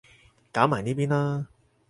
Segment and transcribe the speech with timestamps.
[0.51, 1.45] 搞埋呢邊啦